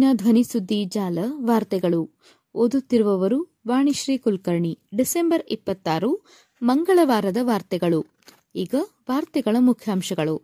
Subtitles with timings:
[0.00, 2.10] ಇವತ್ತಿನ ಧ್ವನಿಸುದ್ದಿ ಜಾಲ ವಾರ್ತೆಗಳು.
[2.54, 4.78] ಓದುತ್ತಿರುವವರು ವಾಣಿಶ್ರೀ ಕುಲಕರ್ಣಿ.
[4.96, 6.20] ಡಿಸೆಂಬರ್ ಇಪ್ಪತ್ತಾರು,
[6.62, 8.06] ಮಂಗಳವಾರದ ವಾರ್ತೆಗಳು.
[8.54, 10.42] ಈಗ ವಾರ್ತೆಗಳ ಮುಖ್ಯಾಂಶಗಳು.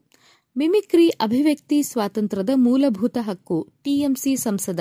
[0.58, 4.80] ಮಿಮಿಕ್ರಿ ಅಭಿವ್ಯಕ್ತಿ ಸ್ವಾತಂತ್ರ್ಯದ ಮೂಲಭೂತ ಹಕ್ಕು, ಟಿಎಂಸಿ ಸಂಸದ.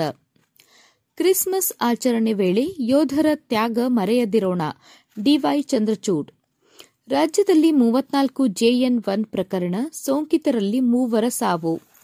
[1.16, 4.62] ಕ್ರಿಸ್ಮಸ್ ಆಚರಣೆ ವೇಳೆ ಯೋಧರ ತ್ಯಾಗ ಮರೆಯದಿರೋಣ,
[5.24, 6.30] ಡಿವೈ ಚಂದ್ರಚೂಡ್.
[7.08, 11.95] ರಾಜ್ಯದಲ್ಲಿ ಮೂವತ್ನಾಲ್ಕು ಜೆಎನ್ ಒನ್ ಪ್ರಕರಣ ಸೋಂಕಿತರಲ್ಲಿ ಮೂವರ ಸಾವು.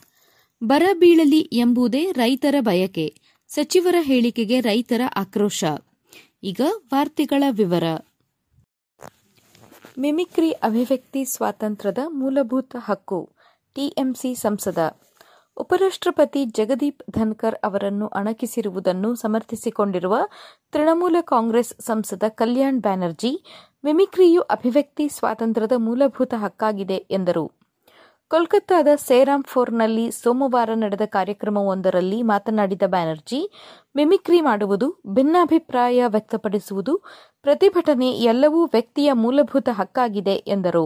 [0.64, 3.14] ಬರ ಬೀಳಲಿ ಎಂಬುದೇ ರೈತರ ಬಯಕೆ.
[3.48, 5.64] ಸಚಿವರ ಹೇಳಿಕೆಗೆ ರೈತರ ಆಕ್ರೋಶ.
[6.42, 7.84] ಈಗ ವಾರ್ತೆಗಳ ವಿವರ.
[9.98, 13.30] ಮಿಮಿಕ್ರಿ ಅಭಿವ್ಯಕ್ತಿ ಸ್ವಾತಂತ್ರ್ಯದ ಮೂಲಭೂತ ಹಕ್ಕು.
[13.74, 14.98] ಟಿಎಂಸಿ ಸಂಸದ.
[15.56, 20.18] ಉಪರಾಷ್ಟ್ರಪತಿ ಜಗದೀಪ್ ಧನ್ಕರ್ ಅವರನ್ನು ಅಣಕಿಸಿರುವುದನ್ನು ಸಮರ್ಥಿಸಿಕೊಂಡಿರುವ
[20.72, 23.44] ತೃಣಮೂಲ ಕಾಂಗ್ರೆಸ್ ಸಂಸದ ಕಲ್ಯಾಣ್ ಬ್ಯಾನರ್ಜಿ,
[23.84, 27.61] ಮಿಮಿಕ್ರಿಯು ಅಭಿವ್ಯಕ್ತಿ ಸ್ವಾತಂತ್ರ್ಯದ ಮೂಲಭೂತ ಹಕ್ಕಾಗಿದೆ ಎಂದರು.
[28.32, 33.50] ಕೋಲ್ಕತ್ತಾದ ಸೇರಾಂಫೋರ್ನಲ್ಲಿ ಸೋಮವಾರ ನಡೆದ ಕಾರ್ಯಕ್ರಮವೊಂದರಲ್ಲಿ ಮಾತನಾಡಿದ ಬ್ಯಾನರ್ಜಿ,
[33.96, 36.92] ಮಿಮಿಕ್ರಿ ಮಾಡುವುದು, ಭಿನ್ನಾಭಿಪ್ರಾಯ ವ್ಯಕ್ತಪಡಿಸುವುದು,
[37.42, 40.84] ಪ್ರತಿಭಟನೆ ಎಲ್ಲವೂ ವ್ಯಕ್ತಿಯ ಮೂಲಭೂತ ಹಕ್ಕಾಗಿದೆ ಎಂದರು.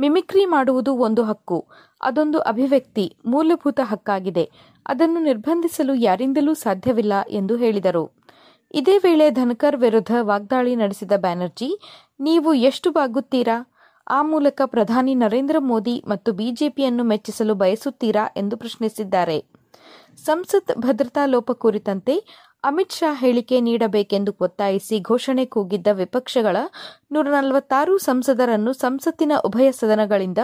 [0.00, 1.68] ಮಿಮಿಕ್ರಿ ಮಾಡುವುದು ಒಂದು ಹಕ್ಕು,
[2.02, 4.50] ಅದೊಂದು ಅಭಿವ್ಯಕ್ತಿ, ಮೂಲಭೂತ ಹಕ್ಕಾಗಿದೆ,
[4.86, 8.12] ಅದನ್ನು ನಿರ್ಬಂಧಿಸಲು ಯಾರಿಂದಲೂ ಸಾಧ್ಯವಿಲ್ಲ ಎಂದು ಹೇಳಿದರು.
[8.74, 11.70] ಇದೇ ವೇಳೆ ಧನ್ಕರ್ ವಿರುದ್ಧ ವಾಗ್ದಾಳಿ ನಡೆಸಿದ ಬ್ಯಾನರ್ಜಿ,
[12.20, 13.77] ನೀವು ಎಷ್ಟು ಬಾಗುತ್ತೀರಾ?
[14.08, 19.44] ಆ ಮೂಲಕ ಪ್ರಧಾನಿ ನರೇಂದ್ರ ಮೋದಿ ಮತ್ತು ಬಿಜೆಪಿಯನ್ನು ಮೆಚ್ಚಿಸಲು ಬಯಸುತ್ತೀರಾ ಎಂದು ಪ್ರಶ್ನಿಸಿದ್ದಾರೆ.
[20.24, 22.14] ಸಂಸತ್ ಭದ್ರತಾ ಲೋಪ ಕುರಿತಂತೆ
[22.64, 26.56] ಅಮಿತ್ ಶಾ ಹೇಳಿಕೆ ನೀಡಬೇಕೆಂದು ಒತ್ತಾಯಿಸಿ ಘೋಷಣೆ ಕೂಗಿದ್ದ ವಿಪಕ್ಷಗಳ
[27.12, 30.38] ನೂರ ನಲವತ್ತಾರು ಸಂಸದರನ್ನು ಸಂಸತ್ತಿನ ಉಭಯ ಸದನಗಳಿಂದ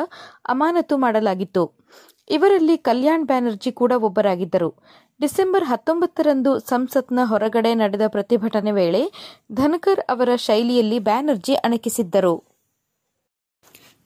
[0.48, 1.64] ಅಮಾನತು ಮಾಡಲಾಗಿತ್ತು.
[2.30, 4.70] ಇವರಲ್ಲಿ ಕಲ್ಯಾಣ್ ಬ್ಯಾನರ್ಜಿ ಕೂಡ ಒಬ್ಬರಾಗಿದ್ದರು.
[5.20, 9.02] ಡಿಸೆಂಬರ್ ಹತ್ತೊಂಬತ್ತರಂದು ಸಂಸತ್ನ ಹೊರಗಡೆ ನಡೆದ ಪ್ರತಿಭಟನೆ ವೇಳೆ
[9.52, 12.53] ಧನಕರ್ ಅವರ ಶೈಲಿಯಲ್ಲಿ ಬ್ಯಾನರ್ಜಿ ಅಣಕಿಸಿದ್ದರು.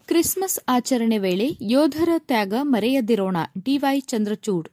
[0.09, 4.69] ಕ್ರಿಸ್ಮಸ್ ಆಚರಣೆ ವೇಳೆ ಯೋಧರ ತ್ಯಾಗ ಮರೆಯದಿರೋಣ ಡಿವೈ ಚಂದ್ರಚೂಡ್.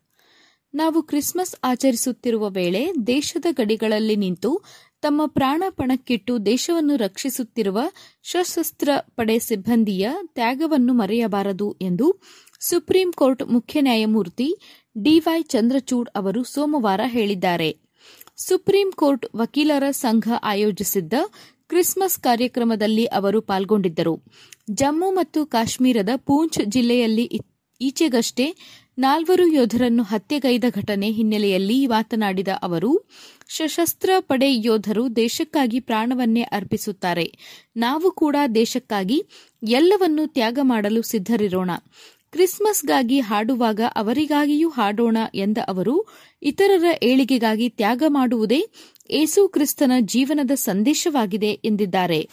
[0.73, 4.63] ನಾವು ಕ್ರಿಸ್ಮಸ್ ಆಚರಿಸುತ್ತಿರುವ ವೇಳೆ ದೇಶದ ಗಡಿಗಳಲ್ಲಿ ನಿಂತು
[5.01, 7.81] ತಮ್ಮ ಪ್ರಾಣಪಣಕ್ಕಿಟ್ಟು ದೇಶವನ್ನು ರಕ್ಷಿಸುತ್ತಿರುವ
[8.23, 12.21] ಸಶಸ್ತ್ರ ಪಡೆ ಸಿಬ್ಬಂದಿಯ ತ್ಯಾಗವನ್ನು ಮರೆಯಬಾರದು ಎಂದು
[12.59, 14.57] ಸುಪ್ರೀಂ ಕೋರ್ಟ್ ಮುಖ್ಯ ನ್ಯಾಯಮೂರ್ತಿ
[15.03, 17.85] ಡಿವೈ ಚಂದ್ರಚೂಡ್ ಅವರು ಸೋಮವಾರ ಹೇಳಿದ್ದಾರೆ.
[18.37, 21.13] ಸುಪ್ರೀಂ ಕೋರ್ಟ್ ವಕೀಲರ ಸಂಘ ಆಯೋಜಿಸಿದ್ದ
[21.69, 24.15] ಕ್ರಿಸ್ಮಸ್ ಕಾರ್ಯಕ್ರಮದಲ್ಲಿ ಅವರು ಪಾಲ್ಗೊಂಡಿದ್ದರು.
[24.71, 27.25] ಜಮ್ಮು ಮತ್ತು ಕಾಶ್ಮೀರದ ಪೂಂಚ್ ಜಿಲ್ಲೆಯಲ್ಲಿ
[27.81, 28.45] ಈಚೆಗಷ್ಟೇ
[28.97, 32.91] ನಾಲ್ವರು ಯೋಧರನ್ನು ಹತ್ಯೆಗೈದ ಘಟನೆ ಹಿನ್ನೆಲೆಯಲ್ಲಿ ಮಾತನಾಡಿದ ಅವರು,
[33.57, 37.25] ಸಶಸ್ತ್ರ ಪಡೆ ಯೋಧರು ದೇಶಕ್ಕಾಗಿ ಪ್ರಾಣವನ್ನೇ ಅರ್ಪಿಸುತ್ತಾರೆ.
[37.77, 39.17] ನಾವು ಕೂಡ ದೇಶಕ್ಕಾಗಿ
[39.63, 41.71] ಎಲ್ಲವನ್ನೂ ತ್ಯಾಗ ಮಾಡಲು ಸಿದ್ದರಿರೋಣ
[42.35, 46.07] ಕ್ರಿಸ್ಮಸ್ಗಾಗಿ ಹಾಡುವಾಗ ಅವರಿಗಾಗಿಯೂ ಹಾಡೋಣ ಎಂದ ಅವರು,
[46.41, 48.65] ಇತರರ ಏಳಿಗೆಗಾಗಿ ತ್ಯಾಗ ಮಾಡುವುದೇ
[49.09, 52.29] ಏಸು ಕ್ರಿಸ್ತನ ಜೀವನದ ಸಂದೇಶವಾಗಿದೆ ಎಂದಿದ್ದಾರೆ.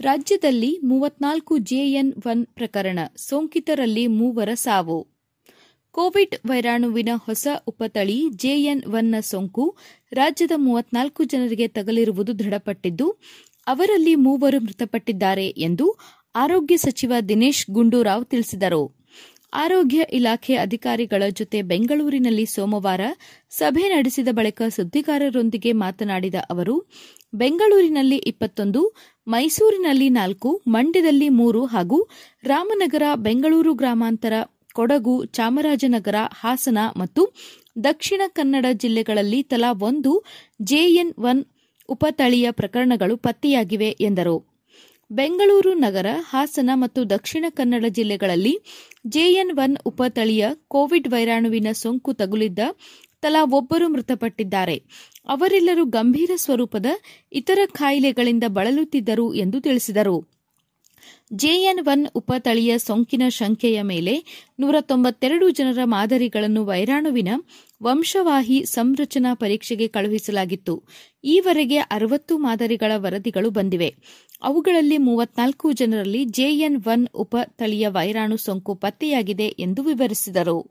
[0.00, 5.06] ರಾಜ್ಯದಲ್ಲಿ ಮೂವತ್ನಾಲ್ಕು ಜೆಎನ್ ಒನ್ ಪ್ರಕರಣ, ಸೋಂಕಿತರಲ್ಲಿ ಮೂವರ ಸಾವು.
[5.90, 9.76] ಕೋವಿಡ್ ವೈರಾಣುವಿನ ಹೊಸ ಉಪತಳಿ ಜೆಎನ್ ಒನ್ನ ಸೋಂಕು
[10.12, 13.16] ರಾಜ್ಯದ ಮೂವತ್ನಾಲ್ಕು ಜನರಿಗೆ ತಗಲಿರುವುದು ದೃಢಪಟ್ಟಿದ್ದು,
[13.66, 15.96] ಅವರಲ್ಲಿ ಮೂವರು ಮೃತಪಟ್ಟಿದ್ದಾರೆ ಎಂದು
[16.34, 19.00] ಆರೋಗ್ಯ ಸಚಿವ ದಿನೇಶ್ ಗುಂಡೂರಾವ್ ತಿಳಿಸಿದರು.
[19.52, 23.00] ಆರೋಗ್ಯ ಇಲಾಖೆ ಅಧಿಕಾರಿಗಳ ಜೊತೆ ಬೆಂಗಳೂರಿನಲ್ಲಿ ಸೋಮವಾರ
[23.50, 26.90] ಸಭೆ ನಡೆಸಿದ ಬಳಿಕ ಸುದ್ದಿಗಾರರೊಂದಿಗೆ ಮಾತನಾಡಿದ ಅವರು,
[27.34, 28.96] ಬೆಂಗಳೂರಿನಲ್ಲಿ ಇಪ್ಪತ್ತೊಂದು,
[29.26, 32.08] ಮೈಸೂರಿನಲ್ಲಿ ನಾಲ್ಕು, ಮಂಡ್ಯದಲ್ಲಿ ಮೂರು ಹಾಗೂ
[32.44, 34.32] ರಾಮನಗರ, ಬೆಂಗಳೂರು ಗ್ರಾಮಾಂತರ,
[34.72, 37.34] ಕೊಡಗು, ಚಾಮರಾಜನಗರ, ಹಾಸನ ಮತ್ತು
[37.84, 40.24] ದಕ್ಷಿಣ ಕನ್ನಡ ಜಿಲ್ಲೆಗಳಲ್ಲಿ ತಲಾ ಒಂದು
[40.62, 41.44] ಜೆಎನ್ ಒನ್
[41.88, 44.49] ಉಪತಳಿಯ ಪ್ರಕರಣಗಳು ಪತ್ತೆಯಾಗಿವೆ ಎಂದರು.
[45.10, 48.58] ಬೆಂಗಳೂರು ನಗರ, ಹಾಸನ ಮತ್ತು ದಕ್ಷಿಣ ಕನ್ನಡ ಜಿಲ್ಲೆಗಳಲ್ಲಿ
[49.06, 52.58] ಜೆಎನ್ ಒನ್ ಉಪತಳಿಯ ಕೋವಿಡ್ ವೈರಾಣುವಿನ ಸೋಂಕು ತಗುಲಿದ್ದ
[53.20, 54.76] ತಲಾ ಒಬ್ಬರು ಮೃತಪಟ್ಟಿದ್ದಾರೆ.
[55.28, 56.86] ಅವರೆಲ್ಲರೂ ಗಂಭೀರ ಸ್ವರೂಪದ
[57.32, 60.40] ಇತರ ಕಾಯಿಲೆಗಳಿಂದ ಬಳಲುತ್ತಿದ್ದರು ಎಂದು ತಿಳಿಸಿದರು.
[61.32, 64.14] ಜೆಎನ್ ಒನ್ ಉಪತಳಿಯ ಸೋಂಕಿನ ಶಂಕೆಯ ಮೇಲೆ
[64.60, 67.28] ನೂರ ತೊಂಬತ್ತೆರಡು ಜನರ ಮಾದರಿಗಳನ್ನು ವೈರಾಣುವಿನ
[67.82, 70.82] ವಂಶವಾಹಿ ಸಂರಚನಾ ಪರೀಕ್ಷೆಗೆ ಕಳುಹಿಸಲಾಗಿತ್ತು.
[71.24, 73.94] ಈವರೆಗೆ ಅರವತ್ತು ಮಾದರಿಗಳ ವರದಿಗಳು ಬಂದಿವೆ.
[74.42, 80.66] ಅವುಗಳಲ್ಲಿ ಮೂವತ್ನಾಲ್ಕು ಜನರಲ್ಲಿ ಜೆಎನ್ ಒನ್ ಉಪ ತಳಿಯ ವೈರಾಣು ಸೋಂಕು ಪತ್ತೆಯಾಗಿದೆ ಎಂದು ವಿವರಿಸಿದರು.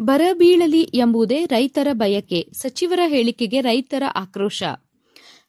[0.00, 4.62] ಬರಬೀಳಲಿ ಎಂಬುದೇ ರೈತರ ಬಯಕೆ, ಸಚಿವರ ಹೇಳಿಕೆಗೆ ರೈತರ ಆಕ್ರೋಶ.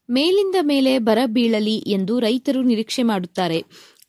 [0.10, 3.64] ಮೇಲಿಂದ ಮೇಲೆ ಬರ ಬೀಳಲಿ ಎಂದು ರೈತರು ನಿರೀಕ್ಷೆ ಮಾಡುತ್ತಾರೆ.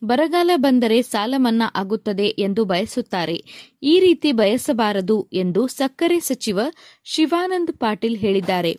[0.05, 3.45] ಬರಗಾಲ ಬಂದರೆ ಸಾಲ ಮನ್ನಾ ಆಗುತ್ತದೆ ಎಂದು ಬಯಸುತ್ತಾರೆ.
[3.83, 6.61] ಈ ರೀತಿ ಬಯಸಬಾರದು ಎಂದು ಸಕ್ಕರೆ ಸಚಿವ
[7.05, 8.77] ಶಿವಾನಂದ್ ಪಾಟೀಲ್ ಹೇಳಿದ್ದಾರೆ.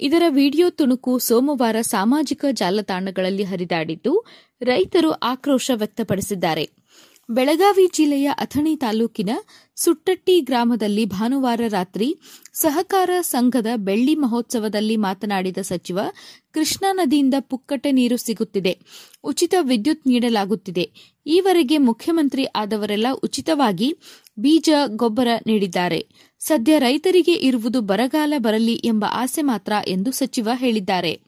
[0.00, 4.24] ಇದರ ವಿಡಿಯೋ ತುಣುಕು ಸೋಮವಾರ ಸಾಮಾಜಿಕ ಜಾಲತಾಣಗಳಲ್ಲಿ ಹರಿದಾಡಿದ್ದು,
[4.62, 6.86] ರೈತರು ಆಕ್ರೋಶ ವ್ಯಕ್ತಪಡಿಸಿದ್ದಾರೆ.
[7.28, 9.30] ಬೆಳಗಾವಿ ಜಿಲ್ಲೆಯ ಅಥಣಿ ತಾಲೂಕಿನ
[9.76, 12.16] ಸುಟ್ಟಟ್ಟಿ ಗ್ರಾಮದಲ್ಲಿ ಭಾನುವಾರ ರಾತ್ರಿ
[12.54, 15.98] ಸಹಕಾರ ಸಂಘದ ಬೆಳ್ಳಿ ಮಹೋತ್ಸವದಲ್ಲಿ ಮಾತನಾಡಿದ ಸಚಿವ,
[16.52, 18.78] ಕೃಷ್ಣಾ ನದಿಯಿಂದ ಪುಕ್ಕಟೆ ನೀರು ಸಿಗುತ್ತಿದೆ,
[19.24, 21.16] ಉಚಿತ ವಿದ್ಯುತ್ ನೀಡಲಾಗುತ್ತಿದೆ.
[21.26, 23.98] ಈವರೆಗೆ ಮುಖ್ಯಮಂತ್ರಿ ಆದವರೆಲ್ಲ ಉಚಿತವಾಗಿ
[24.38, 26.00] ಬೀಜ, ಗೊಬ್ಬರ ನೀಡಿದ್ದಾರೆ.
[26.38, 31.20] ಸದ್ಯ ರೈತರಿಗೆ ಇರುವುದು ಬರಗಾಲ ಬರಲಿ ಎಂಬ ಆಸೆ ಮಾತ್ರ ಎಂದು ಸಚಿವ ಹೇಳಿದ್ದಾರೆ.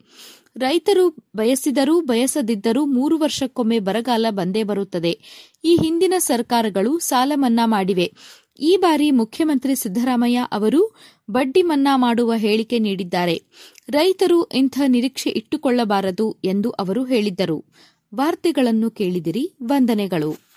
[0.57, 5.19] ರೈತರು ಬಯಸಿದರೂ ಬಯಸದಿದ್ದರೂ ಮೂರು ವರ್ಷಕ್ಕೊಮ್ಮೆ ಬರಗಾಲ ಬಂದೇ ಬರುತ್ತದೆ.
[5.63, 8.11] ಈ ಹಿಂದಿನ ಸರ್ಕಾರಗಳು ಸಾಲ ಮನ್ನಾ ಮಾಡಿವೆ.
[8.59, 10.95] ಈ ಬಾರಿ ಮುಖ್ಯಮಂತ್ರಿ ಸಿದ್ದರಾಮಯ್ಯ ಅವರು
[11.31, 13.41] ಬಡ್ಡಿ ಮನ್ನಾ ಮಾಡುವ ಹೇಳಿಕೆ ನೀಡಿದ್ದಾರೆ.
[13.89, 17.65] ರೈತರು ಇಂಥ ನಿರೀಕ್ಷೆ ಇಟ್ಟುಕೊಳ್ಳಬಾರದು ಎಂದು ಅವರು ಹೇಳಿದ್ದರು.
[18.15, 20.48] ವಾರ್ತೆಗಳನ್ನು ಕೇಳಿದಿರಿ, ವಂದನೆಗಳು.